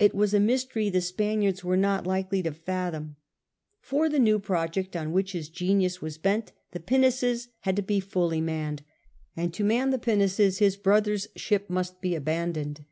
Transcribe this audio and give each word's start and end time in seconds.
It 0.00 0.12
was 0.12 0.34
a 0.34 0.40
mystery 0.40 0.90
the 0.90 1.00
Spaniards 1.00 1.62
were 1.62 1.76
not 1.76 2.04
likely 2.04 2.42
to 2.42 2.50
fathom. 2.50 3.14
For 3.80 4.08
the 4.08 4.18
new 4.18 4.40
project 4.40 4.96
on 4.96 5.12
which 5.12 5.30
his 5.34 5.48
genius 5.48 6.02
was 6.02 6.18
bent 6.18 6.50
the 6.72 6.80
pinnaces 6.80 7.46
had 7.60 7.76
to 7.76 7.82
be 7.82 8.00
fully 8.00 8.40
manned, 8.40 8.82
and 9.36 9.54
to 9.54 9.62
man 9.62 9.90
the 9.90 9.98
pinnaces 10.00 10.58
his 10.58 10.76
brother's 10.76 11.28
ship 11.36 11.70
must 11.70 12.00
be 12.00 12.16
abandoned. 12.16 12.84